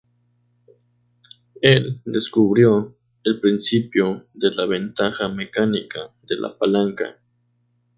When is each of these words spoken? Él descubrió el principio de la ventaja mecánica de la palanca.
Él 1.61 2.01
descubrió 2.05 2.97
el 3.23 3.39
principio 3.39 4.25
de 4.33 4.49
la 4.49 4.65
ventaja 4.65 5.27
mecánica 5.29 6.11
de 6.23 6.37
la 6.39 6.57
palanca. 6.57 7.19